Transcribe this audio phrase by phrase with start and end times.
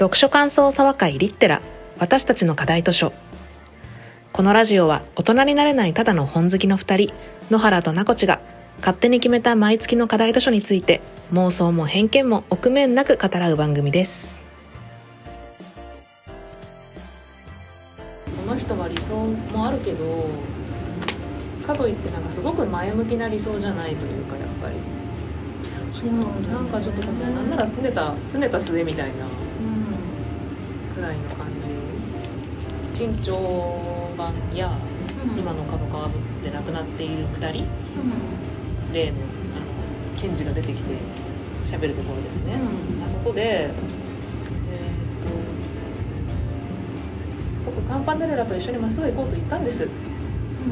[0.00, 1.60] 読書感想沢会リッテラ
[1.98, 3.12] 私たちの課題図書。
[4.32, 7.14] このラジオは大人になれないただの本好きの2人
[7.50, 8.40] 野原となこちが
[8.78, 11.02] 勝手に決めた毎月の課題図書について
[11.34, 14.40] 妄想も偏見も臆面なく語らう番組です。
[18.46, 19.14] この人は理想
[19.52, 20.30] もあるけど
[21.66, 24.76] かといってなんかすごく前向きな理想じゃないというかやっぱり。
[25.92, 29.26] そうなんだよなんかちょっとなんなら拗ねた拗ねた末みたいな。
[29.62, 29.69] うん
[31.00, 31.70] くらいの感じ。
[32.92, 34.70] 陳長版や
[35.38, 36.08] 今の角川
[36.44, 37.64] で亡くなっているくだり。
[38.92, 39.22] 例のあの
[40.20, 40.94] 検事が出てきて
[41.64, 42.58] 喋るところですね、
[43.02, 43.70] あそこでえーっ
[47.64, 49.88] と僕カンパネルラと一緒にまっすぐ行こうと言ったんです。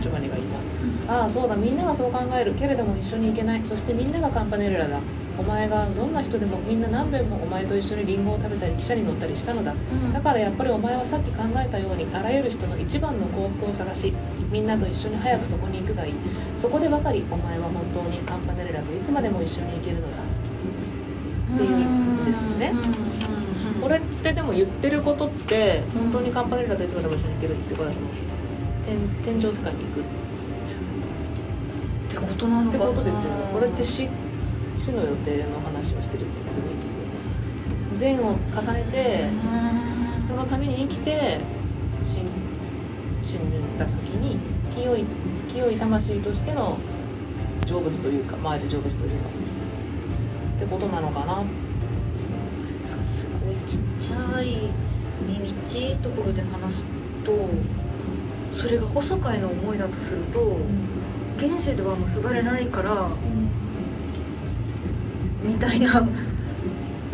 [0.02, 0.70] ジョバニが言います。
[1.08, 2.54] ああそうだみんながそう考える。
[2.54, 3.64] けれども一緒に行けない。
[3.64, 5.00] そしてみんながカンパネルラだ
[5.38, 9.72] お前がどんな人でもみんな何遍もお前と一緒にリンゴを食べたり汽車に乗ったりしたのだ。
[10.12, 14.12] だからやっぱりお前はさっき考えたようにあらゆる人の一番の幸福を探し
[14.50, 16.14] みんなと一緒に早くそこに行くがいい。
[16.56, 20.18] そこでばかりお前は本当にカンパネルラといつまでも一緒に行けるのだ。
[20.18, 22.74] っていうんですね。
[23.80, 28.06] これってでも言ってることって本当にカンパネルラといつまでも一緒に行けるってことはその
[28.84, 30.00] 天天井世界に行く。
[30.00, 30.04] っ
[32.10, 32.84] てことなのかな。
[32.86, 33.30] ってことですよ。
[33.30, 34.08] ねこれって死
[34.78, 37.08] 死の予定の話をしてるってことでいいんですよね。
[37.94, 39.28] 善を重ねて
[40.24, 41.38] 人のために生きて
[42.04, 42.28] 死ん
[43.22, 44.38] 死んだ先に
[44.74, 45.04] 清い
[45.48, 46.78] 清い魂としての
[47.66, 49.16] 成仏というか前で成仏というか。
[50.56, 51.42] ってことなのかな。
[53.02, 54.70] すごいちっちゃい
[55.26, 56.84] みみっちいところで話す
[57.24, 57.48] と
[58.52, 60.56] それが細海の思いだとすると
[61.36, 63.08] 現世では結ばれないから
[65.48, 66.06] みたいな。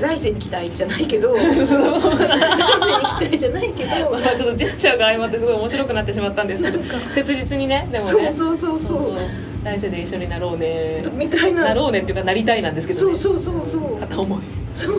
[0.00, 1.34] 来世に期待じゃないけど。
[1.38, 4.10] 来世に期待じゃないけど。
[4.10, 6.80] まあちょっとジェスチャーが相まってすごい面白くなってしまったんですけど。
[7.10, 8.10] 切実にねでもね。
[8.10, 9.16] そうそうそうそう。
[9.64, 11.52] 来世で一緒になろうねみたい。
[11.52, 13.18] ななろうねっていうかなりたいなんですけどね。
[13.18, 13.98] そうそうそうそう。
[13.98, 14.40] 片思い。
[14.72, 14.96] そう。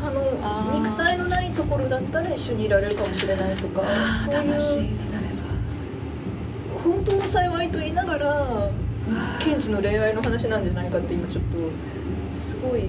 [0.00, 3.82] あの肉体のないところだったら一緒にいられるかもしれないとか
[4.24, 4.88] そういう。
[6.84, 8.70] 本当の幸いと言いながら
[9.40, 11.97] ケンジの恋愛の話なんじゃないかって今ちょっとす
[12.58, 12.82] ごい。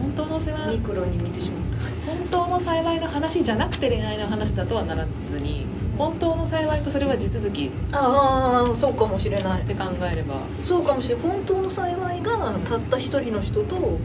[0.00, 0.66] 本当の世話。
[0.70, 2.10] ミクロに見てしまった。
[2.10, 5.66] 本当の幸いの話じゃなくて恋愛の話だとはならずに
[5.98, 7.66] 本当の幸いとそれは地続き。
[7.66, 9.62] っああそうかもしれない。
[9.62, 10.40] て考えれば。
[10.62, 11.26] そうかもしれない。
[11.28, 13.98] 本当の幸いがたった一人の人と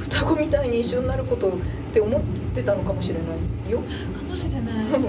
[0.00, 1.52] 双子みたいに一緒になることっ
[1.92, 2.20] て思っ
[2.54, 3.20] てたのかもしれな
[3.68, 3.78] いよ。
[3.78, 3.84] か
[4.28, 4.64] もしれない。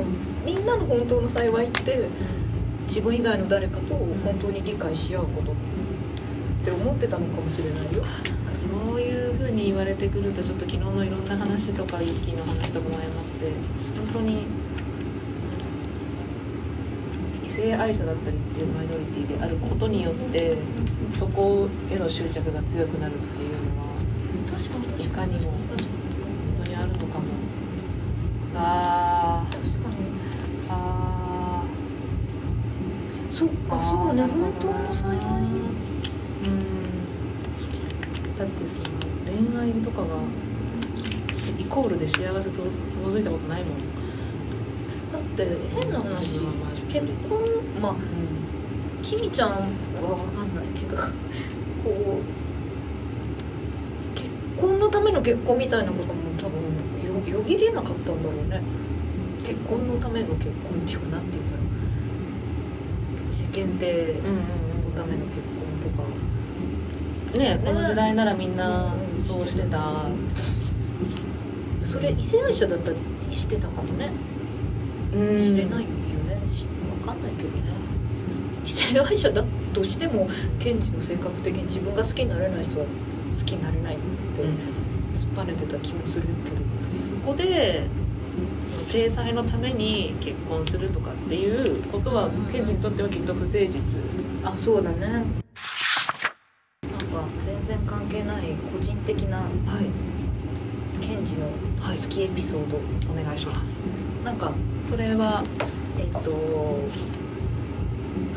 [0.45, 2.07] みんなの本当の幸いって
[2.87, 5.70] 自分以外の誰かと本当に理解し合うことって
[6.69, 8.03] 思ってたのかもしれないよ。
[8.03, 8.11] なん
[8.53, 13.51] かそういうふうに言われてくるとちょっと昨日のいろんな話とかユッキーの話とかも相まって
[14.13, 14.45] 本当に
[17.43, 20.57] 異性愛者だったりっていうマイノリティであることによって
[21.09, 23.87] そこへの執着が強くなるっていうのは
[24.55, 25.59] 確かに確かにいかにも本
[26.63, 27.25] 当にあるのかも。
[28.53, 29.95] あー確かに。
[30.69, 31.63] あ
[33.31, 34.23] そっーかそうね。
[34.23, 35.70] 本当の幸いうん
[38.41, 38.85] だってその
[39.23, 40.07] 恋愛とかが
[41.59, 43.77] イコールで幸せと紐づいたことないもん、
[45.13, 45.47] だって
[45.79, 46.39] 変な話。
[46.89, 47.39] 結婚
[47.79, 47.95] まあう
[49.03, 50.97] きみちゃんは分かんないけど
[51.85, 52.23] こう
[54.15, 58.59] 結婚のための結婚みたいなことも多分よよぎれなかったんだろうね。
[59.45, 61.63] 結婚のための結婚っていうかなんていうんだろ
[63.29, 66.07] う世間体のための結婚とか。
[66.25, 66.30] うん
[67.37, 70.07] ねこの時代ならみんなうんそうしてた。
[71.83, 72.97] それ異性愛者だったり
[73.31, 74.09] してたかもね。
[75.13, 75.37] うん。
[75.37, 75.87] 知れないよね。
[76.49, 76.65] し
[76.99, 77.55] 分かんないけどね。
[78.65, 79.43] 異性愛者だ
[79.73, 80.29] としても
[80.59, 84.03] ケンジの性格的に自分が好きになれない人は好きになれないって
[85.17, 86.61] 突っぱねてた気もするけど。
[87.01, 87.83] そこで
[88.61, 93.81] その体裁のために結婚するとかっていうことはケンジにとってはきっと不誠実。
[94.43, 95.27] あそうだねなんか
[97.43, 99.45] 全然関係ない個人的なはい
[101.05, 101.47] ケンジの
[101.79, 102.07] はい好
[102.71, 103.85] きエピソード、お願いします。
[104.23, 104.51] なんか
[104.85, 105.43] それは
[105.97, 106.31] えっと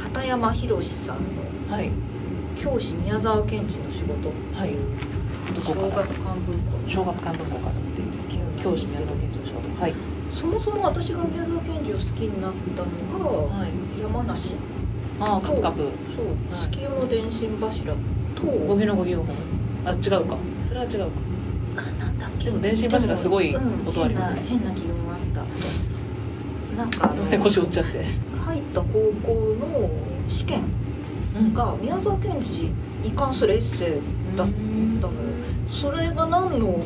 [0.03, 1.23] 畑山宏さんの
[1.71, 1.91] はい。
[2.57, 4.31] 教師宮沢賢治の仕事。
[4.55, 4.75] はい。
[5.63, 6.89] 小学漢文庫。
[6.89, 9.81] 小学館文庫からっていう教師宮沢賢治の仕事。
[9.81, 9.95] はい。
[10.35, 12.85] そもそも私が宮沢賢治を好きになった
[13.19, 13.71] のがはい。
[14.01, 14.55] 山梨。
[15.21, 15.79] ああカプカプ。
[16.17, 16.61] そう、はい。
[16.61, 17.99] 月夜の電信柱と
[18.43, 19.37] 五比の五行本
[19.85, 20.37] あ違うか。
[20.67, 21.07] それは違うか。
[21.77, 22.14] あなん
[22.45, 24.35] でも電信柱すごいうん音あります。
[24.35, 25.47] ね変な変な疑問があっ
[26.75, 26.77] た。
[26.77, 28.05] なんかすいません腰折っちゃって。
[28.45, 29.91] 入った高校の
[30.29, 30.65] 試験
[31.55, 32.71] が宮沢賢治
[33.03, 35.13] に関するエッセイだったの。
[35.13, 35.19] よ
[35.71, 36.79] それが何の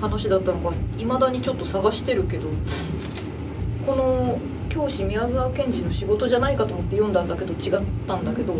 [0.00, 2.48] 話だったのかいまだにちょっと探してるけど
[3.84, 4.38] この
[4.68, 8.54] 教師宮沢賢治の仕事じゃないかと思って読んだんだけど違ったんだけど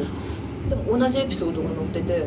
[0.68, 2.26] でも同じエピソードが載ってて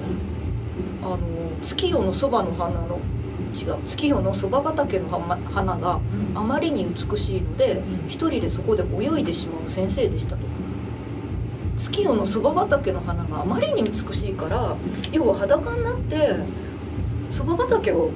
[1.02, 1.18] あの
[1.62, 3.00] 月夜のそばの花の
[3.60, 3.78] 違う。
[3.86, 6.00] 月夜のそば畑の花花が
[6.36, 8.08] あまりに美しいのでうん。
[8.08, 10.42] 一人でそこで泳いでしまう先生でしたと。
[11.78, 14.76] 月夜のそば畑の花があまりに美しいから
[15.12, 16.36] 要は裸になって
[17.30, 18.10] そば畑を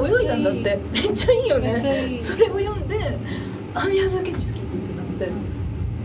[0.00, 0.78] 泳いだんだって。
[0.92, 1.80] めっちゃいいよね。
[2.22, 3.18] それを読んで
[3.74, 5.56] あ宮沢賢治好きってなって。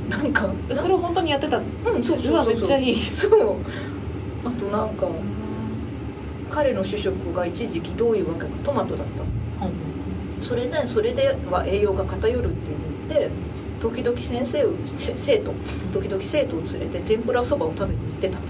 [0.10, 1.58] なんかそれを本当にやってた？
[1.58, 2.48] うんそうそうそうそう。
[2.48, 2.96] めっちゃいい。
[3.16, 3.56] そう。
[4.46, 5.08] あとなんか
[6.52, 9.24] 彼の主食が一時期どういうわけかトマトだった。
[10.46, 12.72] それでそれでは栄養が偏るって
[13.10, 13.30] 言って
[13.80, 15.54] 時々先生をせ生徒
[15.94, 18.38] 時々生徒を連れて天ぷらそばを食べに行ってた。
[18.38, 18.44] と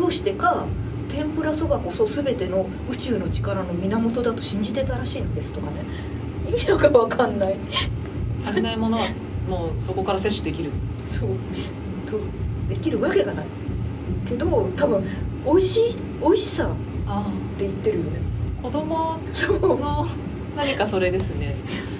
[0.00, 0.66] どうしてか
[1.08, 5.76] 天ぷらそばこそ全ての宇宙の力の源だと信じてたらしいのですとかね。
[6.48, 7.56] 意味なんか分かんない。
[8.44, 9.08] 足りないものは
[9.48, 10.70] もうそこから摂取できる。
[11.10, 11.30] そう。
[12.06, 12.20] と
[12.68, 13.46] できるわけがない。
[14.26, 14.46] けど
[14.76, 15.02] 多分
[15.44, 16.70] 美味しい美味しさ
[17.06, 17.20] あ。
[17.20, 18.10] って言ってるよね。
[18.60, 19.18] あ子供。
[19.76, 20.06] の
[20.56, 21.54] 何かそれですね。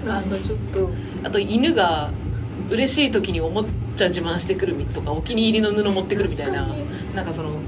[0.05, 0.91] なんかちょっと。
[1.23, 2.11] あと犬が
[2.71, 3.65] 嬉しい時におも
[3.97, 6.69] ちゃ自慢してくるとかお気に入りの布持ってくるみたいな。
[7.15, 7.59] なんかその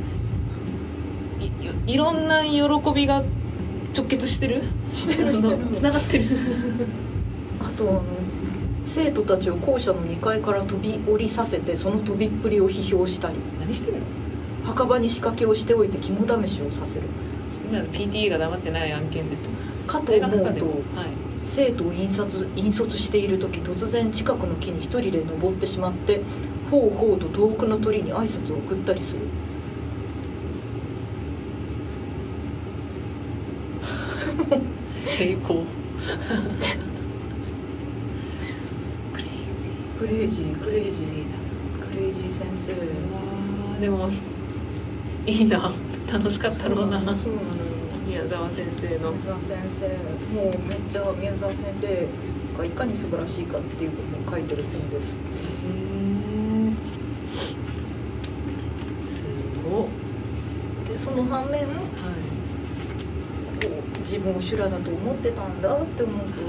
[1.41, 2.61] いいろんな喜
[2.95, 3.23] びが
[3.97, 4.63] 直結してる？
[4.95, 5.59] してるしてる。
[5.73, 6.37] つながってる。
[7.61, 8.03] あとあの
[8.87, 13.35] 生徒たちを校舎の2階から飛び降りさせてその飛びっぷりを批評したり。
[13.61, 14.01] 何してんの？
[14.69, 17.03] 墓場に仕掛けをしておいて肝試しをさせる。
[17.71, 19.49] 今の PTA が黙ってない案件です
[19.87, 20.57] かと大思うとはい。
[21.43, 26.21] 生徒を引率引率している時突然近くの木に一人で登ってしまって
[26.71, 29.21] ほうほうと遠くの鳥に挨拶を送ったりする。
[35.07, 35.65] 平行。
[39.99, 40.63] クレイジー。
[40.63, 41.25] クレイジー
[41.91, 42.31] クレイジー。
[42.31, 42.75] 先生。
[43.81, 44.11] でも
[45.29, 45.71] いいな。
[46.11, 46.99] 楽しかったろうな。
[47.01, 47.19] そうなの。
[47.21, 47.29] よ
[48.07, 49.13] 宮沢先生の。
[49.13, 49.89] 宮沢先生
[50.35, 52.09] もうめっちゃ宮沢先生
[52.57, 55.21] がいかに素晴らしいかっていうことを書いてる本です
[59.05, 59.27] す
[59.71, 59.89] ごっ。
[60.89, 61.75] でその反面は
[63.61, 66.41] こう自分を修羅だと思ってたんだって思うと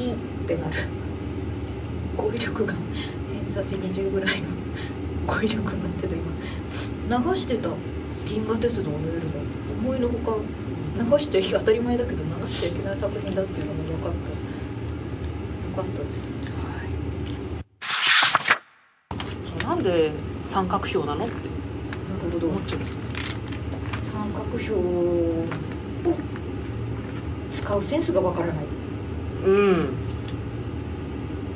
[0.00, 0.16] いいっ
[0.48, 0.74] てなる。
[2.16, 2.74] 語彙力が
[3.46, 4.48] 偏差値20ぐらいの
[5.28, 7.68] 語彙力になってて今流してた
[8.26, 9.34] 「銀河鉄道の夜」も
[9.82, 10.38] 思いのほか
[10.98, 14.12] 流しちゃ当たり前だけど流しちゃいけない作品だっていうのも分かっ
[15.76, 16.18] た分かったです
[19.62, 19.82] はいなん。
[19.82, 20.10] で
[20.46, 21.38] 三角標なのってな
[22.24, 22.98] るほど思っちゃうんですよ
[24.10, 25.44] 三角標を
[27.52, 28.56] 使うセンスがわからない
[29.44, 29.88] うん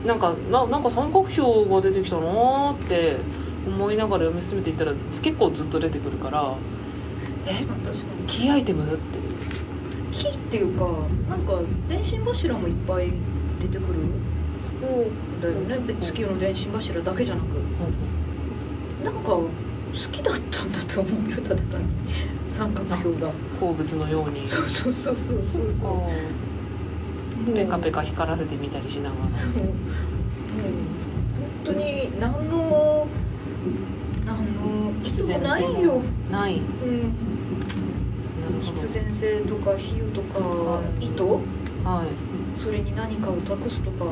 [0.06, 3.41] なんかななんか三角標が出てきたなーって。
[3.66, 6.54] 思いながら読み進めていったら結構ずっと出てくるから
[7.46, 7.64] え？
[8.26, 9.18] キーアイテムって。
[10.10, 10.86] 木っていうか
[11.28, 13.10] なんか電信柱もいっぱい
[13.60, 13.98] 出てくる？
[13.98, 15.94] んだよね。
[16.00, 17.46] 月夜の電信柱だけじゃなく。
[19.04, 19.48] なんか好
[20.10, 21.86] きだったんだと思うよただ単に。
[22.48, 23.30] 三角標が。
[23.60, 24.46] 鉱物のように。
[24.46, 25.62] そうそうそうそうそう。
[25.80, 26.10] そ
[27.50, 27.54] う。
[27.54, 29.30] ペカペカ光らせてみたりしながら。
[29.30, 29.48] そう。
[29.50, 29.72] もう本
[31.64, 33.06] 当に何の
[34.26, 36.56] 何の必然性ないよ、ない。
[36.56, 36.58] う
[38.56, 41.04] ん、必然性とか比喩とかはい。
[41.04, 41.40] 意図ど
[41.84, 44.06] はいそれに何かを託すとか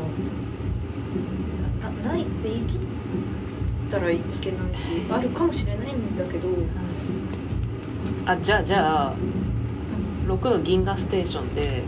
[1.82, 2.80] ななないって言い切っ
[3.90, 6.48] たらいけないしあるかもしれないんだけど、
[8.26, 9.14] あじゃあじゃあ
[10.26, 11.80] 6の銀河ステーションではい。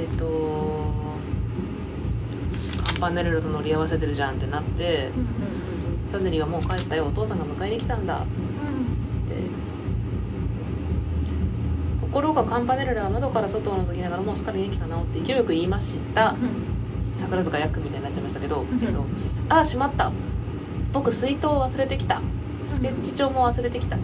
[0.00, 0.90] えっと
[2.84, 5.10] カンパネルラと乗り合わせてるじゃんってなって
[6.10, 8.26] ザネリはもう帰ったよお父さんが迎えに来たんだ。
[8.92, 9.34] つって。
[12.00, 16.34] ところがカンパネルラは窓から外を覗きながらもうすっかり元気が治って勢いよく言いました。
[17.14, 18.66] 桜塚役みたいになっちゃいましたけど、ん。
[18.82, 19.04] えっと、
[19.48, 20.10] ああしまった。
[20.92, 22.20] 僕水筒を忘れてきた。
[22.68, 23.96] スケッチ帳も忘れてきた。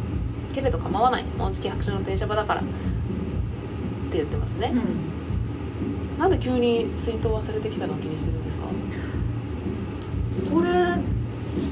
[0.55, 1.25] けれど構わない。
[1.25, 2.61] もうじき白書の停車場だから。
[2.61, 2.65] っ
[4.11, 4.73] て言ってますね、
[6.17, 8.67] なんで急に水筒忘れてきたのを気にしてるんですか？
[10.55, 10.71] これ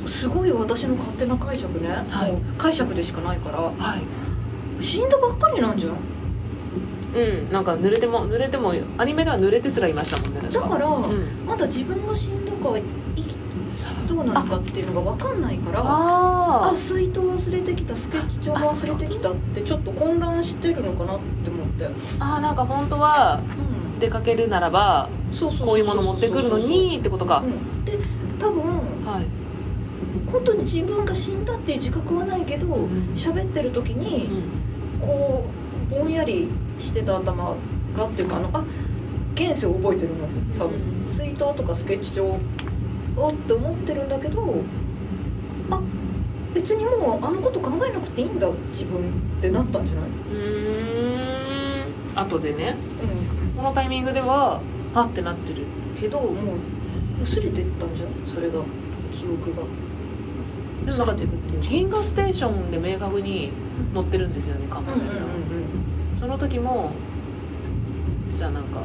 [0.06, 2.34] すごい私の勝手な解釈ね、はい。
[2.58, 3.58] 解釈でしかないから。
[3.60, 4.84] はい。
[4.84, 5.92] 死んだばっかりなんじゃん。
[5.92, 7.52] うん。
[7.52, 12.76] なんか濡れても濡れてもアニメでは濡れてすらいましたもんねだから、うん、まだ自分が死んだか
[14.06, 23.40] どうなのかっていうのが分かんないからああ水筒忘れてきたスケッチ帳忘れてきたってちょっと混乱してるのかなって思って、ーあーなんか本当は
[23.94, 25.08] うん、出かけるならば
[25.64, 27.42] こういうもの持ってくるのにってことか。
[27.44, 27.98] うん、で
[30.34, 32.88] 本当に自分が死んだっていう自覚はないけどん。
[33.14, 34.30] 喋、ってる時うにん。
[35.00, 35.44] こ
[35.88, 36.48] うぼんやり
[36.80, 37.54] してた頭
[37.96, 38.64] がっていうかあのあ
[39.36, 40.26] 現世を覚えてるの
[40.58, 41.08] 多分、うん。
[41.08, 42.38] 水筒とかスケッチ帳を
[43.30, 44.42] って思ってるんだけど
[45.70, 45.80] あ
[46.52, 48.98] 別にもうあのこと考えなくていいんだ自分
[49.38, 50.10] ってなったんじゃない？
[50.10, 52.18] うーん。
[52.18, 52.74] 後でね。
[53.00, 53.56] うん。
[53.56, 54.60] このタイミングでは
[54.94, 55.62] はってなってる。
[55.94, 58.08] けどもう薄れてったんじゃん？
[58.26, 58.60] それが
[59.12, 59.62] 記憶が
[60.84, 61.24] でもなんか
[61.60, 63.50] 銀河ステーションで明確に
[63.94, 66.16] 載ってるんですよね看板うんうんが、うん。
[66.16, 66.90] その時も
[68.36, 68.80] じゃあなんか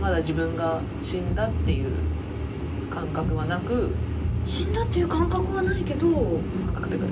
[0.00, 1.90] まだ自分が死んだっていう
[2.90, 3.90] 感覚はなく
[4.44, 6.08] 死んだっていう感覚はないけど
[6.66, 7.08] 感覚というか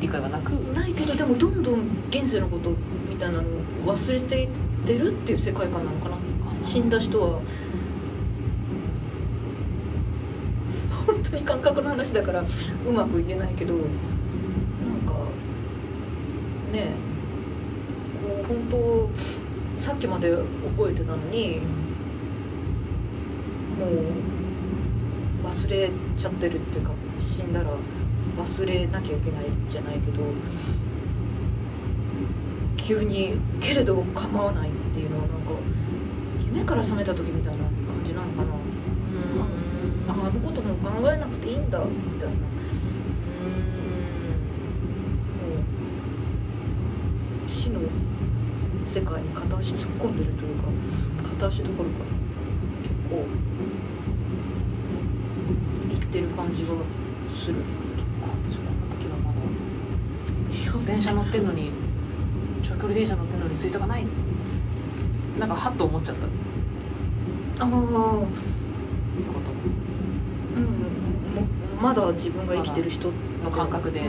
[0.00, 0.50] 理解はなく。
[0.50, 2.70] ないけどでもどんどん現世のこと
[3.08, 4.48] みたいなのを忘れていっ
[4.86, 6.16] てるっていう世界観なのかな
[6.64, 7.40] 死んだ人は
[11.06, 13.84] 本当に感覚の話だからうまく言えないけどなん
[15.06, 15.14] か
[16.72, 16.92] ね
[18.20, 20.36] こう本当さっきまで
[20.76, 21.60] 覚えてたのに
[23.78, 27.70] もう忘れちゃってるっていうか死んだら
[28.38, 30.22] 忘れなきゃいけないじゃないけど
[32.76, 35.36] 急にけれど構わないっていうのはなんか
[36.44, 37.39] 夢から覚めた時み
[40.82, 41.84] 考えなくていいんだみ
[42.20, 42.34] たいな。
[42.34, 42.40] も
[47.46, 47.80] う死の
[48.84, 50.64] 世界に片足突っ込んでるというか
[51.30, 51.96] 片足どころか
[52.82, 53.26] 結構
[55.92, 56.68] いってる感じが
[57.32, 57.56] する。
[58.98, 59.36] 時はまだ
[60.86, 61.70] 電車乗ってんのに
[62.62, 64.06] 長距離電車乗ってんのに水筒がない。
[65.38, 66.26] なんかハッと思っちゃった。
[66.26, 66.32] こ
[67.60, 67.80] ああうんと
[70.50, 71.46] も
[71.80, 73.10] まだ自分が生きてる人
[73.44, 74.02] の感覚で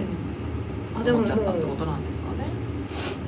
[1.06, 2.46] 思っちゃったってこうとなんですかね。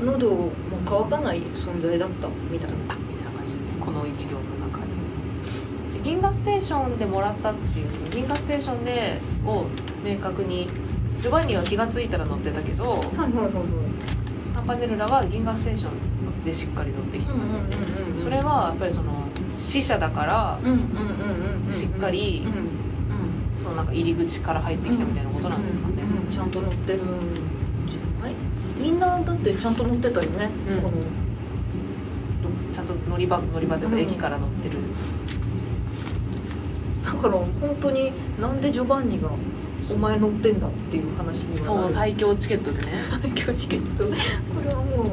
[0.04, 0.50] 喉も
[0.86, 2.76] 乾かない存在だったみたいな。
[2.78, 3.54] みたいな感じ。
[3.54, 6.04] でこの一行の中に。
[6.04, 9.66] 銀河ステーションでもらったっていうその銀河ステーションでを
[10.04, 10.68] 明確に
[11.22, 13.54] ジョバンニは気が付いたら乗ってたけどはいはいはいはい。
[14.56, 17.56] カンパネルラは銀河ステーションでしっかり乗ってきてます
[18.22, 19.24] それはやっぱりその
[19.58, 22.73] 死者だからうんうんうんうんうんしっかりうんうん
[23.54, 27.06] そのなんか入り口から入ってきたみたいなことなんですかね、うんうんちゃんと乗ってるん
[27.88, 28.34] じゃない？
[28.80, 30.82] みんなだってちゃんと乗ってたよね、うん。
[30.82, 30.94] この。
[32.74, 34.02] ちゃんと乗り場乗り場というかうん。
[34.02, 34.80] 駅から乗ってる、
[37.06, 39.30] だから本当になんでジョバンニが
[39.92, 43.04] お前乗ってんだっていう話にはそう最強チケットでね。
[43.22, 44.06] 最強チケット。
[44.06, 44.12] こ
[44.64, 45.04] れはも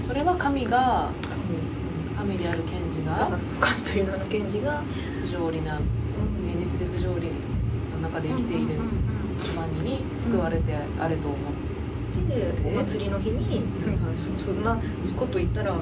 [0.00, 0.02] う。
[0.02, 1.10] それは神が
[2.16, 3.30] 神である賢治が
[3.60, 4.82] 神という名の検事が
[5.22, 5.78] 不条理な
[6.46, 7.32] 現実で不条理の
[8.02, 8.66] 中で生きている
[9.40, 11.38] ジョバンニに救われてあれと思っ
[12.28, 13.62] て、でお祭りの日に
[14.38, 14.76] そそんな
[15.18, 15.74] こと言ったら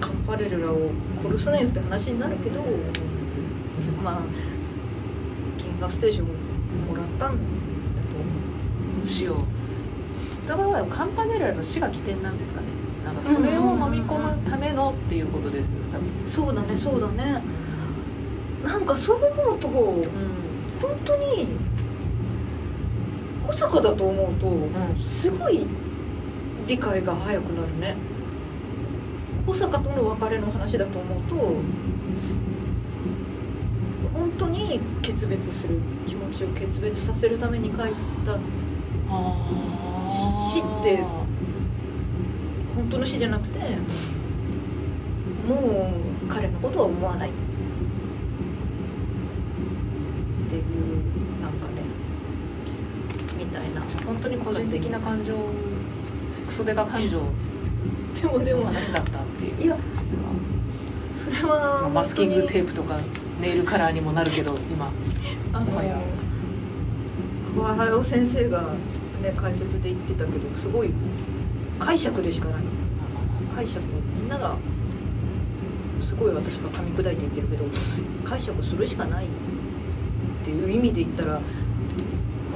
[0.00, 0.90] カンパレルラを
[1.22, 2.60] 殺すなよって話になるけど
[4.02, 4.18] まあ
[5.58, 6.26] 銀河ステーション
[6.88, 7.36] もらったんだ
[9.02, 9.36] と死を
[10.46, 12.38] だからカンパネルラの死が起点なん。
[12.38, 12.66] ですかね
[13.04, 13.16] なん。
[13.16, 17.42] かそれを飲み込むためのっていうことですよ多分思うそうだねそうだね
[18.64, 18.84] なん。
[18.84, 19.16] かそう
[19.46, 20.04] 思うと本うん
[21.04, 21.48] 当に
[23.46, 25.02] 保坂だと思うと、ん。
[25.02, 25.66] すごい
[26.66, 27.96] 理解が早くなるね。
[29.46, 31.34] 保坂との別れの話だと思うと
[34.14, 37.92] 本当に決別する気持ちを決別させるために書い
[38.24, 38.38] た
[39.10, 41.02] あー死って
[42.74, 43.58] 本当の死じゃなくて
[45.46, 45.92] も
[46.24, 47.30] う彼のことは思わない
[50.60, 51.82] っていうなんかね
[53.38, 53.82] みたいな。
[54.06, 55.34] 本当に個人的な感情
[56.46, 57.20] クソデカ感情。
[58.20, 59.62] でもでもの話だったっていう。
[59.64, 60.24] いや実は。
[61.10, 62.98] それはマスキングテーープとか
[63.40, 64.90] ネイルカラーにもなるけど今。
[65.52, 65.98] あのもはや。
[67.54, 68.62] 桑原先生が
[69.22, 70.90] ね解説で言ってたけどすごい
[71.78, 72.62] 解釈でしかない。
[73.54, 73.84] 解釈
[74.20, 74.56] みんなが
[76.00, 77.64] すごい私が噛み砕いて言ってるけど
[78.24, 79.26] 解釈するしかない
[80.44, 81.40] っていう意味で言ったら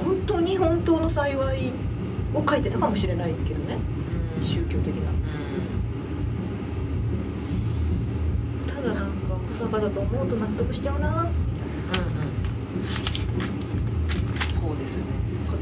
[0.05, 1.71] 本当に本当の幸い
[2.35, 3.79] を書いてたかもしれないけどね。
[4.43, 5.09] 宗教的な。
[5.09, 5.19] うん
[8.67, 11.29] ただなんか保坂だと思うと納得しちゃうなうんうん。
[12.83, 15.05] そうですね。
[15.47, 15.57] 勝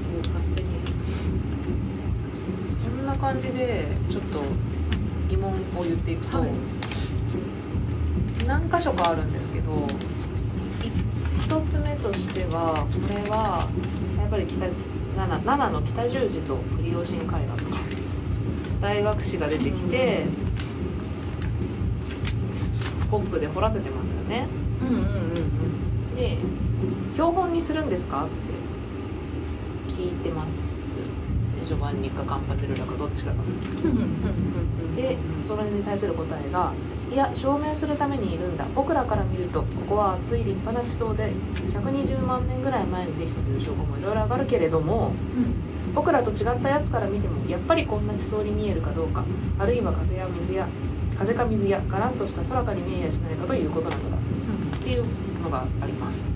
[0.53, 0.67] 手に。
[2.83, 4.43] そんな感じでちょっと
[5.29, 6.49] 疑問を言っていくと、はい。
[8.45, 9.87] 何箇所かあるんですけど
[11.47, 13.69] い一つ目としてはこれは
[14.19, 14.67] やっぱり北
[15.15, 17.65] 奈良の北十字と栗吉新海岸
[18.81, 20.25] 大学士が出てきて、
[22.55, 24.47] スコップで掘らせてますよね。
[24.81, 26.37] うんうんうんで
[27.13, 28.25] 標本にするんですか？
[28.25, 28.27] っ
[29.87, 30.97] て聞いてます。
[31.65, 33.35] ジョバンニかカンパネルラかどっちかが。
[33.35, 33.37] う
[33.87, 34.03] んうんうんう
[34.91, 34.95] ん。
[34.95, 36.73] でそれに対する答えが
[37.11, 38.65] いや証明するためにいるんだ。
[38.75, 41.31] 僕らから見るとここは厚い立派な地層で
[41.69, 45.13] 120万年ぐらい前にできたという証拠もいろいろ上がるけれども
[45.95, 49.23] 僕らと違ったやつから見てもやっぱりこんな地層に見えるかどうか
[49.57, 50.67] あるいは風や水や
[51.17, 54.17] 風か水やがらんとした空かに見えやしないかということなのだ。
[54.17, 55.05] っていう
[55.41, 56.27] のがあります。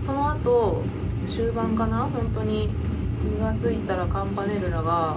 [0.00, 0.82] その後
[1.26, 2.00] 終盤かな？
[2.00, 2.68] 本当に
[3.20, 5.16] 気がついたらカンパネルラが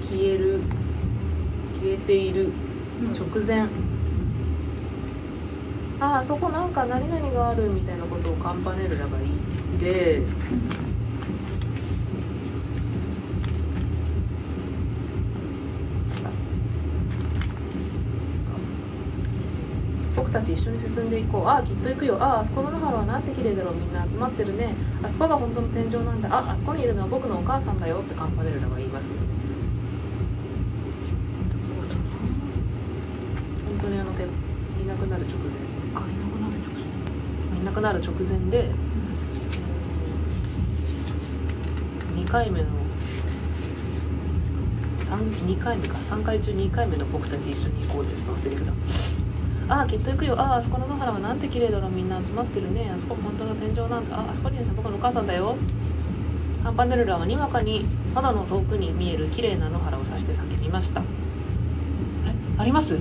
[0.00, 0.60] 消える
[1.80, 2.52] 消えている
[3.12, 3.68] 直前。
[6.00, 10.22] ああそこなんか何々があるみたいなことをカンパネルラが言って
[20.16, 21.46] 僕たち一緒に進んでいこう。
[21.46, 22.16] ああきっと行くよ。
[22.20, 23.74] あああそこの野原はなんて綺麗だろう。
[23.74, 24.74] みんな集まってるね。
[25.02, 26.28] あそこが本当の天井なんだ。
[26.32, 29.20] ああそこにいるのは僕のお母さんだよってカンパネルラが言いますよね
[33.66, 34.26] 本当にあの手い
[34.86, 35.94] なくなる直前です。
[35.94, 36.72] あいなくなる直
[37.50, 37.60] 前。
[37.60, 38.72] いなくなる直前で、え
[42.20, 42.66] 2回目の
[45.46, 45.96] 2回目か。
[45.98, 48.72] 3回中2回目の僕たち一緒に行こうでのセリフだ。
[49.68, 50.34] ああきっと行くよ。
[50.38, 51.90] あああそこの野原はなんて綺麗だろう。
[51.90, 52.90] みんな集まってるね。
[52.94, 54.16] あそこ本当の天井なんだ。
[54.16, 55.56] ああそこには僕のお母さんだよ。
[56.62, 61.02] カンパネルラはにわかに肌の遠くに見える綺麗な野原を指して叫びました。
[61.02, 61.04] え
[62.58, 62.98] あります？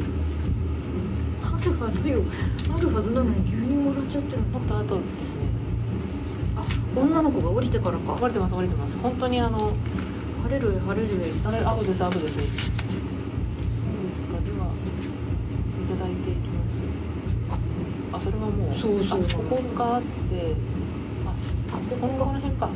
[1.66, 2.22] るはずよ
[2.76, 5.42] あるはずなのに牛乳もらっちゃってるもっと後ですね。
[6.56, 6.64] あ
[6.96, 8.14] 女の子が降りてからか。
[8.14, 8.98] 降りてます降りてます。
[9.00, 9.58] 本当にあの
[10.44, 11.10] 晴れる晴れる
[11.46, 12.36] あれアブですアブです。
[12.36, 12.50] そうで
[14.16, 14.34] すか。
[14.44, 16.84] ではいただいていきます。
[18.12, 20.56] あそれはもうそうそうあここがあって
[21.26, 21.34] あ
[21.90, 22.70] こここの辺か。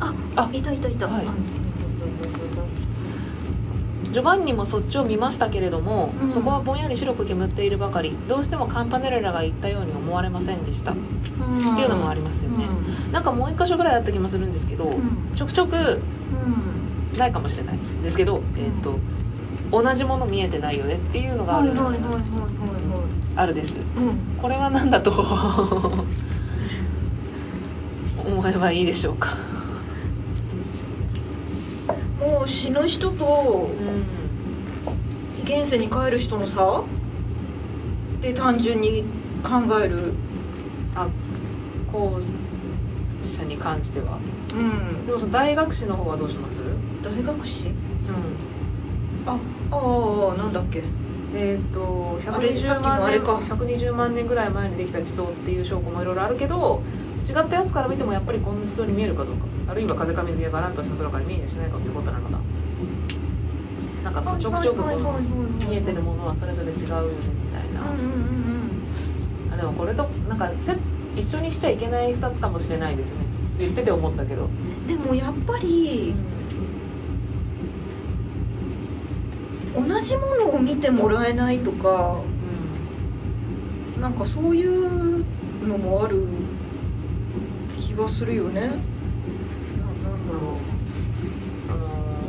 [0.00, 1.08] ああいたいたいた。
[1.08, 2.64] はいうんそうそうそうそう
[4.14, 6.30] ジョバンニもそっちを見ましたけれども、うん。
[6.30, 8.16] そこはぼんやり白く煙っているばかり。
[8.28, 10.98] どうしてもカンパネルラが言ったように思われませんでした、うん
[11.72, 12.66] っていうのもありますよね。
[13.10, 15.34] なんかもう一箇所ぐらいあった気もするんですけど、うん。
[15.34, 15.78] ちょくちょくう
[17.16, 17.18] ん。
[17.18, 17.78] ないかもしれない。
[18.04, 19.00] ですけど、えっ、と
[19.72, 21.72] 同じもの見えてないよねっていうのがある、
[23.34, 23.78] あるです。
[24.40, 25.10] これは何だと
[28.24, 29.30] 思えばいいでしょうか、
[32.20, 33.70] もう死ぬ人と
[35.36, 36.84] うん、現世に帰る人の差？
[38.20, 39.04] で単純に
[39.42, 40.12] 考える。
[40.94, 41.08] あ
[41.92, 42.18] 後
[43.22, 44.18] 者に関しては。
[44.54, 45.06] うん。
[45.06, 46.60] でもその大学士の方はどうします？
[47.02, 47.66] 大学士？
[47.66, 47.74] うん。
[49.26, 49.38] あ
[49.72, 50.82] ああなんだっけ？
[51.34, 53.34] えっ、とあれさっ120万年きのあれか。
[53.36, 56.82] 120万年ぐらい前にできた地層っていう証拠もいろいろあるけど
[57.28, 62.38] 違ったやつから見てもやっぱりこんな地層に見えるかどうかあるいは風か水やがらんとした空から見えやしないかということなのだ
[64.04, 65.18] なんかそのちょくちょくこの
[65.68, 66.94] 見えてるものはそれぞれ違うみたい
[67.74, 68.44] な、うんうんうん
[69.52, 70.76] あでもこれとなんかせ
[71.16, 73.18] 一緒にしちゃいけない2つかもしれないですね。
[73.56, 76.12] 言ってて思ったけど、うんでもやっぱり
[79.74, 82.18] 同じものを見てもらえないとか
[84.00, 85.24] なんかそういう
[85.66, 86.26] のもある
[87.78, 88.72] 気がするよね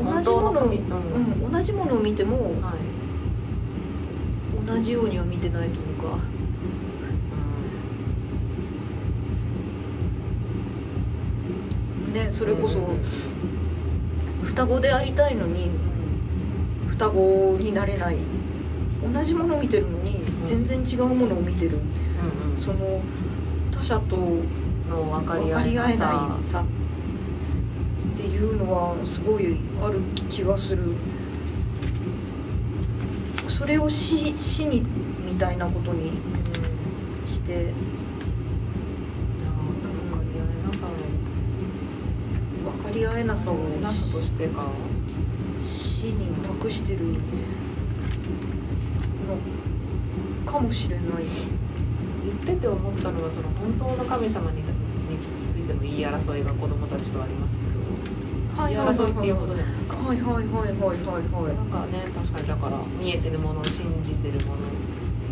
[0.03, 2.75] ななんだろそのう同じものうん、同じものを見てもはい
[4.67, 6.17] 同じようには見てないというか。
[12.13, 13.01] ねそれこそうんうん
[14.43, 15.69] 双子でありたいのに
[16.85, 16.89] うん。
[16.89, 18.17] 双子になれない。
[19.13, 21.77] 同じものを見てるのに全然違うものを見てる。
[21.77, 22.57] うんうん。
[22.57, 23.01] その
[23.71, 25.97] 他者との分かり合ええない
[26.43, 26.74] さって
[28.35, 30.93] いうのはすごいある気がする。
[33.47, 34.85] それを死死に
[35.25, 36.11] みたいなことにう
[37.25, 37.73] んして。
[39.83, 40.89] 分かり合えなさを
[42.71, 44.67] 分かり合えなさをなさとしてか
[45.71, 46.99] 死死に託してる。
[49.25, 49.37] の
[50.51, 51.05] かもしれない。
[52.25, 54.67] 言ってて思ったのはその本当の神様にに
[55.47, 57.59] ついての言い争いが子供たちとあります
[58.55, 59.31] 争いってい。
[59.31, 61.55] うことじゃないか、はいはいはいはいはいはい。
[61.55, 64.61] なんかね確かにだから見えてるもの信じてるもの。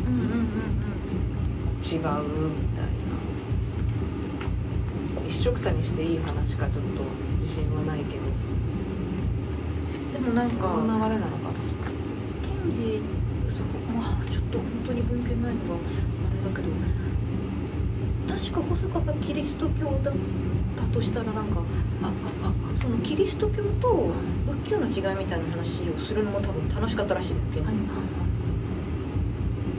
[0.07, 0.37] うんうんうんうん。
[1.81, 3.03] 違うみたいな。
[5.25, 7.03] 一緒くたにしていい話かちょっと
[7.39, 8.23] 自信はないけど。
[10.13, 11.53] でもなんかその流れなのかな。
[12.43, 13.01] ケンジ
[13.49, 16.69] そこまあちょっと本当に文献ないのがあれだけど
[18.27, 20.13] 確か保坂がキリスト教だっ
[20.75, 21.61] たとしたらなんか
[22.83, 24.11] そのキリスト教と
[24.45, 27.75] 仏教の違いみたいな話をするのも多分楽しかったらしいけど、はい。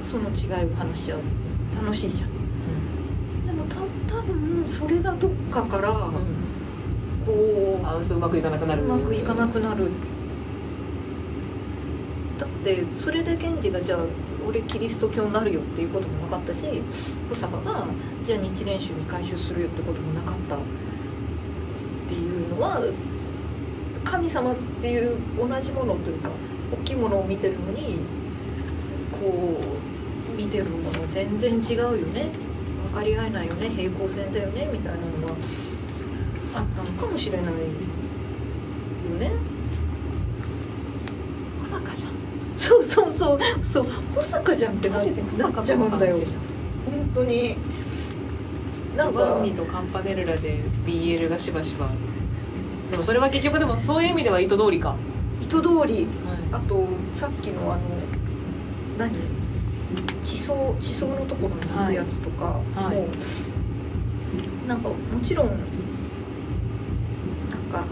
[0.00, 1.18] その違いを話し合う
[1.74, 3.46] 楽しいじゃん。
[3.46, 6.12] でもた多分それがどっかからうん。
[7.26, 8.82] こうあうそうまくいかなくなる。
[8.82, 9.90] うまくいかなくなる。
[12.38, 13.98] だってそれで賢治がじゃあ
[14.48, 16.80] 俺キリスト教になるよっていうこともなかったし
[17.28, 17.84] 保坂が
[18.24, 20.56] じゃあ日蓮宗に改宗するよってこともなかった
[22.54, 22.82] のは
[24.04, 26.30] 神様っていう同じものというか
[26.72, 27.98] 大きいものを見てるのに
[29.12, 29.60] こ
[30.32, 32.28] う見てるもの全然違うよね。
[32.92, 33.68] 分かり合えないよね。
[33.70, 34.68] 平行線だよね。
[34.72, 35.36] みたいなのは
[36.54, 37.60] あったのかもしれないよ
[39.18, 39.30] ね。
[41.58, 42.12] 保坂じゃん。
[42.56, 43.38] そうそうそう。
[43.62, 43.86] そう。
[44.14, 45.14] 保坂じゃんってなっちゃうん
[45.98, 46.16] だよ。
[46.86, 47.56] 本当に。
[48.96, 51.88] なんかバンニとカンパネルラで BL がしばしば
[52.94, 54.94] でもそれは結局でもそういう意味では意図通りか、
[55.42, 56.04] 意図通り。
[56.04, 57.80] はあとさっきのあの
[58.96, 59.10] 何？
[60.22, 62.96] 地層地層のところに行くやつとかも、はい。
[62.98, 63.08] はい。
[64.68, 65.56] なんかもちろんなん
[67.72, 67.84] か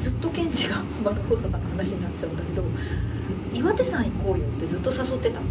[0.00, 2.64] ずっとケンジがまた保坂の話になっちゃうんだけど
[3.52, 5.40] 岩手山行こうよってずっと誘ってた。
[5.40, 5.44] ん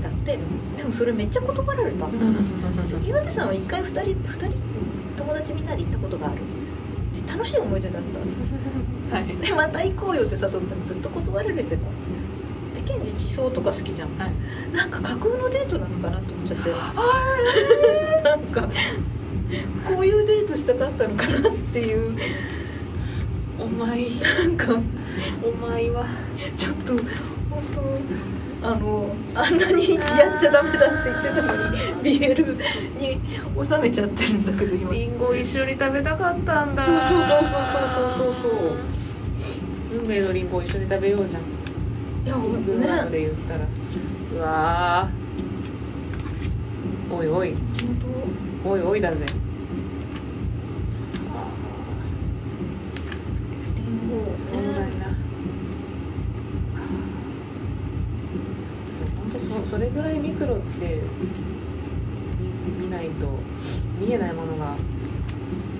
[0.00, 0.38] だって
[0.78, 2.08] でもそれめっちゃ断られた。
[3.06, 4.56] 岩手さんは一回2人二人
[5.28, 6.36] 友達みんなで行ったことがある
[7.12, 8.18] で楽しい思い出だった。
[9.14, 9.26] はい。
[9.26, 11.76] でまた行こうよって誘ってもずっと断られてた。
[11.76, 11.80] で
[12.86, 14.08] ケンジ地層とか好きじゃん。
[14.18, 14.32] はい。
[14.74, 16.70] なんか架空のデートなのかなと思っちゃって。
[18.24, 18.68] なんか
[19.86, 22.16] こういうデートしたかったのかなっていう。
[23.58, 24.06] お前。
[24.34, 24.80] なんか
[25.42, 26.06] お前は。
[26.56, 27.02] ちょっと本
[27.74, 32.56] 当あのあんなにやっちゃダメだって言ってたのに BL
[32.98, 33.20] に
[33.64, 34.92] 収めちゃってるんだけど今。
[34.92, 36.84] リンゴ一緒に食べたかったんだ。
[36.84, 37.60] そうそうそうそう
[38.16, 41.42] そうそうそう運命のリンゴ一緒に食べようじゃん。
[41.42, 43.60] いやほんと文学ねで言ったら。
[44.34, 47.14] うわー。
[47.14, 47.54] おいおい。
[47.54, 47.98] 本
[48.64, 49.32] おいおいだぜ当
[53.76, 55.06] リンゴ壮大な
[59.16, 61.02] 本当そそれぐらいミクロって
[62.40, 63.26] 見見ないと
[64.00, 64.74] 見えないものが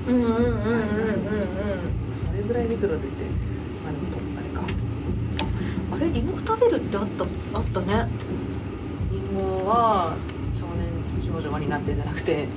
[0.09, 1.09] うんうんうんうんうんうん。
[1.79, 3.25] そそれぐらいミクロでって
[3.85, 4.63] まあでもとあれか。
[5.93, 7.25] あれリンゴ食べるってあった
[7.59, 8.09] あったね。
[9.11, 10.17] リンゴは
[10.51, 12.49] 少年少女輪になってじゃなくて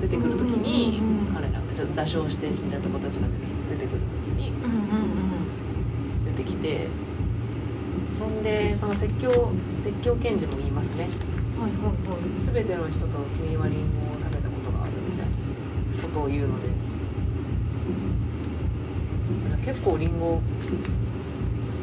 [0.00, 1.00] 出てくる時に
[1.34, 3.26] 彼らがちょっと座礁して死んじゃった子たちが
[3.70, 6.24] 出てくる時にうんうん。
[6.24, 6.88] 出てきて
[8.16, 11.06] そんでその説教説教検事も言いますね。
[11.58, 12.40] うんはいはいはい。
[12.40, 16.68] 全ての人と君はリンゴを食べたことがあるみたいなことを言うので。
[19.48, 20.40] じゃあ結構リンゴ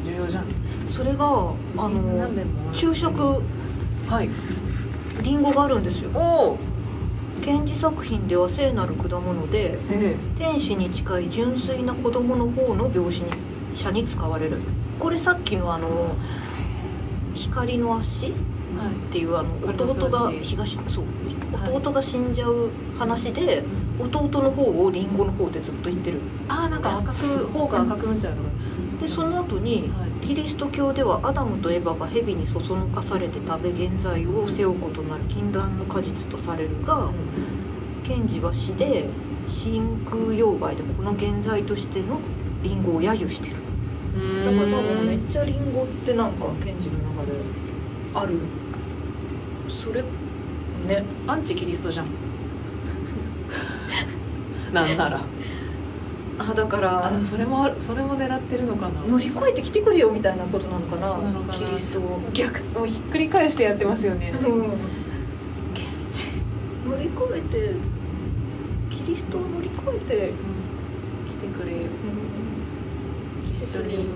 [0.04, 0.46] 重要じゃん。
[0.88, 3.42] それがあの何遍も昼食。
[4.08, 4.28] はい。
[5.22, 6.10] リンゴがあるんですよ。
[6.14, 6.58] おお。
[7.42, 13.30] 検事作品では聖なる果物でえ天使に近い純粋な子供の方の描写に
[13.74, 14.58] 写に使われる。
[14.98, 16.14] これさっきのあの
[17.34, 18.28] 光の足？
[18.28, 18.32] っ
[18.78, 20.38] はいていうあの弟が足。
[20.40, 21.04] 東そう
[21.56, 21.72] はい。
[21.72, 23.62] 弟が死んじゃう話で
[23.98, 26.20] 弟の方をリンゴの方でずっと言ってる。
[26.48, 28.48] ああなんか赤く頬が赤くうんちゃらとか
[29.00, 30.10] でその後にはい。
[30.24, 37.10] キリスト教ではアダムとエバが蛇にそそのかされて食べ原罪を背負うことになる禁断の果実とされるが
[38.04, 39.04] 賢治は死で
[39.46, 42.20] 真空溶媒でこの原罪としての
[42.62, 43.56] リンゴを揶揄してる
[44.14, 47.32] だから多分めっちゃリンゴってなんか賢治の中で
[48.14, 48.38] ある。
[49.68, 50.02] それ
[50.86, 51.04] ね。
[51.26, 52.06] アンチキリストじゃん。
[54.72, 55.20] なんなら。
[56.36, 59.00] あだからあでもそれもあるそれも狙ってるのかな。
[59.08, 61.08] 乗り越えてきてくれよみたいなことなのかな。
[61.18, 61.54] なのかな。
[61.54, 64.30] キリストを、逆もうひっくり返してやってますよね。
[64.30, 64.38] うん。
[65.74, 66.28] ケンチ
[66.88, 67.74] 乗り越えて
[68.90, 70.32] キリストを乗り越えて、
[71.28, 71.78] 来てくれよ。
[71.78, 71.86] うん
[73.54, 74.08] 一緒に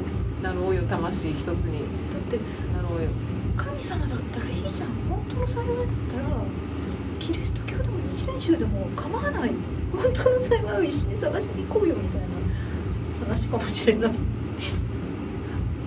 [0.42, 1.78] なろうよ魂一つに。
[1.78, 2.38] だって
[2.74, 3.08] なろうよ
[3.56, 4.88] 神様だったらいいじゃん。
[5.08, 6.26] 本当の幸いだったら
[7.20, 9.50] キリスト教でも日蓮宗でも構わない。
[9.92, 12.26] 本当の幸いを一緒に探しに行こうよみたいな
[13.28, 14.12] 話かもしれない。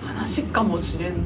[0.01, 1.17] 話かもしれない。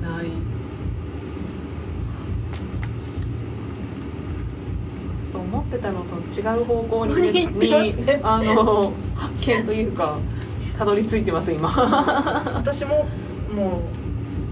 [5.20, 10.18] ちょっと思ってたのと違う方向に,、ねあの発見というか
[10.78, 11.70] たどり着いてます今。
[12.56, 13.06] 私も
[13.54, 13.82] も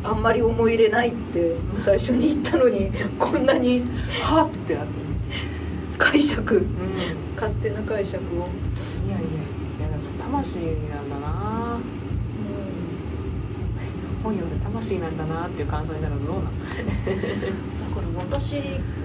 [0.04, 3.84] うあんまり思い入れないって最初に言ったのにこんなに
[4.22, 5.04] はってなって。
[5.98, 6.56] 解釈。
[6.56, 6.64] うん。
[7.36, 8.48] 勝手な解釈を、
[9.08, 9.22] いやいやい
[9.82, 11.78] やでも魂なんだな。
[14.24, 16.46] 本読んで魂なんだなっていう感想になるのどうなの？
[16.46, 16.62] だか
[18.02, 18.54] ら私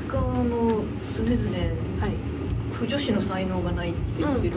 [0.07, 0.85] があの
[1.17, 1.35] 常々
[2.01, 2.13] はい。
[2.73, 4.57] 不女子の才能がないって言ってる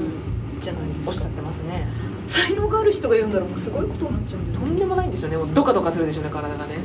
[0.62, 1.88] じゃないですか、おっしゃってますね。
[2.28, 5.38] 才能がある人が読んだらもうすごいことになっちゃうんだよとんでもないんですよね。
[5.38, 6.76] もうドカドカするでしょうね体がね。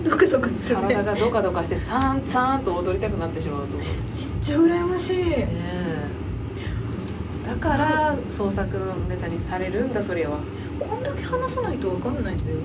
[0.04, 0.82] ドカドカするね。
[0.82, 3.76] 体がドカドカしてサーンサーンと踊りたくなってしまうと。
[3.78, 3.96] ねめっ
[4.40, 5.20] ちゃ羨ましい。
[5.26, 5.48] え。
[7.46, 10.38] だから創作のネタにされるんだそれは。
[10.78, 12.58] こんだけ話さないと分かんないんだよ。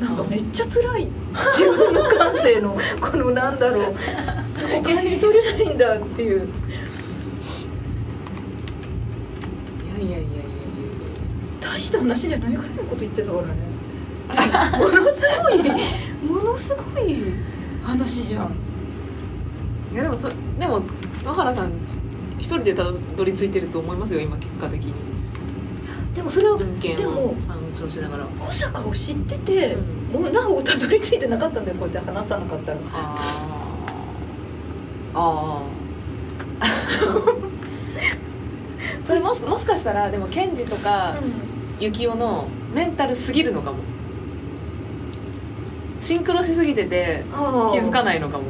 [0.00, 1.08] なんかめっちゃ辛い。
[1.58, 3.94] 自分の感性のこのなんだろう。
[4.56, 6.48] そこ感じ取れないんだっていう
[9.98, 10.40] いやいやいやいやいやいや
[11.60, 13.54] 大した話じゃないぐらいのこと言ってたからね。
[14.78, 15.58] ものすごい
[16.30, 17.16] ものすごい
[17.82, 18.52] 話じゃん。
[19.92, 20.34] いやでもそで
[20.68, 20.82] も
[21.24, 21.72] 野原さん
[22.38, 24.94] 一人でたどり着いてると思いますよ今結果的に。
[26.14, 28.24] でもそれは文献でもを参照しながら。
[28.38, 29.76] 保坂を知ってて、
[30.12, 32.78] もうなおたどり着いてなかったんだよこうやって話さなかったら。
[32.92, 33.16] あ
[35.12, 35.62] ああ
[36.60, 36.60] あ
[39.02, 41.26] それもしもしかしたらでもケンジとかユ
[41.90, 43.78] キオのメンタルすぎるのかも。
[46.00, 47.32] シンクロしすぎてて気
[47.78, 48.44] づかないのかも。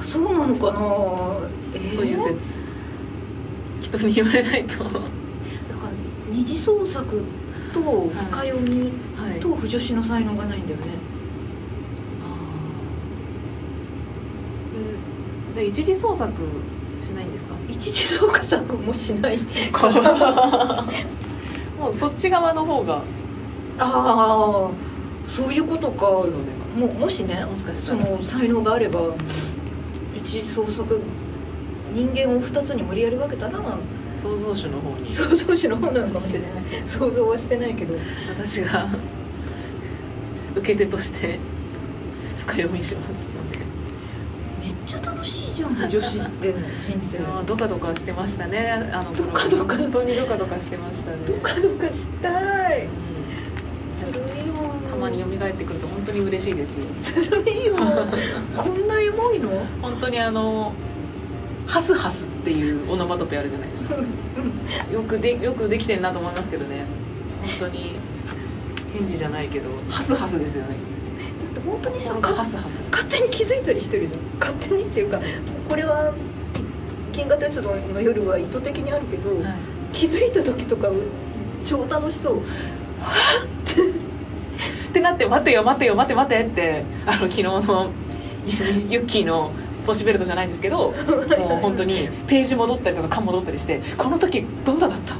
[0.00, 0.80] あそうなのかな、
[1.74, 1.96] えー。
[1.96, 2.58] という説。
[3.80, 4.84] 人に言われないと。
[4.84, 5.08] はだから
[6.30, 7.22] 二次創作
[7.72, 9.40] と深読みい。
[9.40, 10.84] と不女子の才能がないんだよね、
[12.22, 15.56] あー。
[15.56, 16.32] で一次創作
[17.00, 17.54] しないんですか？
[17.68, 19.38] 一次創作もしない
[21.80, 23.02] もうそっち側の方が。
[23.78, 24.70] ああ
[25.26, 26.06] そういうことか。
[26.76, 28.04] ももしねもしかしたら。
[28.04, 29.00] その才能があれば
[30.14, 31.00] 一次創作
[31.94, 33.58] 人間を2つに無理やり分けたら
[34.14, 35.08] 創造主の方に。
[35.08, 36.50] 創造主の方なのかもしれない。
[36.84, 37.94] 想像はしてないけど。
[38.28, 38.86] 私が
[40.54, 41.38] 受け手として
[42.36, 43.28] 深読みします。
[43.28, 43.49] ので
[44.90, 45.76] ちゃ楽しいじゃん。
[45.76, 47.18] 女子って人生。
[47.18, 48.90] あードカドカしてましたね。
[48.92, 49.76] あのドカドカ。
[49.76, 51.18] 本当にドカドカしてましたね。
[51.26, 52.86] ドカドカしたい。
[52.86, 53.94] うん。
[53.94, 54.10] ずる
[54.44, 54.54] いよ
[54.90, 56.86] たまに蘇ってくると本当に嬉しいですよ。
[56.98, 57.82] ずるいよこ
[58.70, 59.50] んなエモいの？
[59.80, 60.72] 本当にあの
[61.66, 63.94] ハスハスっていうオノマトペあるじゃないですか。
[64.90, 66.84] よくでよくできてんなと思いますけどね。
[67.42, 67.94] 本当に
[68.92, 70.70] ケンジじゃないけどハスハスですよね。
[70.70, 70.74] だ
[71.60, 72.80] って本当にさかハスハス。
[72.90, 74.20] 勝手に気づいたりしてるじゃん。
[74.40, 75.20] 勝手にっていうか
[75.68, 76.12] これは
[77.12, 79.54] 銀河鉄道の夜は意図的にあるけど、はい。
[79.92, 80.88] 気づいた時とか
[81.64, 82.38] 超楽しそう。
[82.38, 82.42] っ
[84.92, 85.00] て。
[85.00, 87.90] なって待てよ待てよ待て待てってあの昨日の
[88.44, 89.52] ユユッキーの
[89.86, 90.92] ポシベルトじゃないんですけど
[91.38, 95.14] もう本当にページ戻ったりとか缶戻ったりしてこの時どんなだった？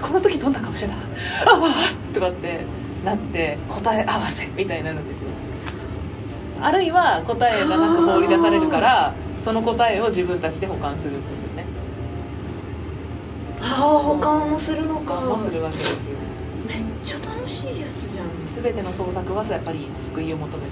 [0.00, 0.94] この時どんな顔してた？
[0.94, 0.96] あ
[1.44, 2.60] あとかって
[3.06, 5.28] なって答え合わせみたいになるんですよ。
[6.60, 11.64] あるいは答えがなんか放り出されるからその答えを自分たちで保管するんですよね。
[13.60, 16.16] ああ保管もするの保か管もするわけですよ。
[16.66, 18.26] めっちゃ楽しいやつじゃん。
[18.44, 20.70] 全ての創作はやっぱり救いを求めて。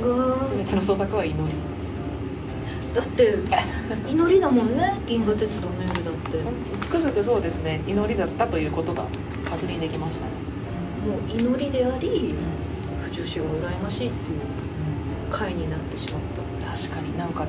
[0.00, 0.56] うわー。
[0.58, 1.54] 全ての創作は祈り。
[2.94, 3.34] だって
[4.08, 4.94] 祈りだもんね。
[5.08, 6.38] 銀河鉄道の夜だって。
[6.80, 7.80] つくづくそうですね。
[7.88, 9.06] 祈りだったということが
[9.54, 10.32] 確認できましたね、
[11.06, 12.34] もう祈りであり
[13.04, 14.40] 不女子が羨ましいっていう
[15.30, 16.22] 回になってしまっ
[16.60, 16.76] た。
[16.76, 17.46] 確かになんか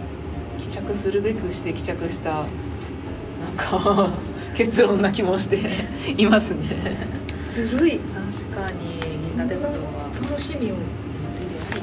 [0.60, 2.46] 帰着するべくして帰着したなん
[3.58, 4.10] か
[4.56, 5.58] 結論な気もして
[6.16, 6.62] いますね。
[7.46, 8.00] ずるい。
[8.00, 10.10] 確かに銀河鉄道は。
[10.14, 10.76] 楽しみを祈りで
[11.72, 11.82] あり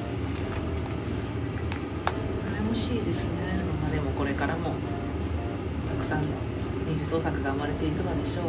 [2.57, 3.31] 羨ましいですね。
[3.83, 4.75] まあでもこれからも
[5.89, 6.29] たくさんの
[6.89, 8.45] 二次創作が生まれていくのでしょう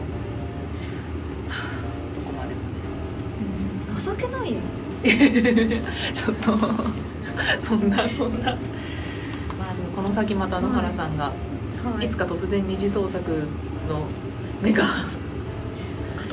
[4.04, 4.60] 情けないよ。
[5.04, 6.52] ちょっと
[7.60, 8.52] そんなそんな。
[9.60, 11.34] まあそのこの先また野原さんが、は
[12.02, 12.06] い。
[12.06, 13.48] いつか突然二次創作
[13.88, 14.06] の
[14.62, 14.84] 目が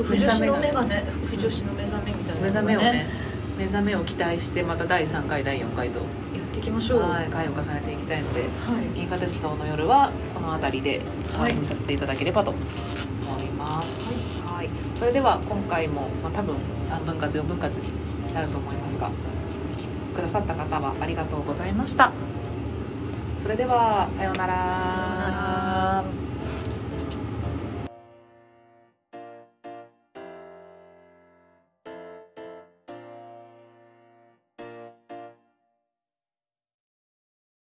[0.01, 3.07] と不女子の目がね不女子の目覚めみたいな目覚めをね
[3.59, 6.05] 目覚めを期待してまた第3回第4回と、や
[6.43, 7.01] っていきましょう。
[7.01, 8.49] はい、回を重ねていきたいのではい。
[8.95, 11.03] 銀河鉄道の夜はこの辺りで
[11.39, 11.53] はい。
[11.53, 12.53] 配信させていただければと。
[12.53, 13.10] 思います、はい
[15.01, 19.11] それでは今回も、まあ、多分3分割4分割になると思いますが
[20.15, 22.13] くださった方はありがとうございました。
[23.39, 24.55] それではさようなら。
[24.55, 26.20] さようなら。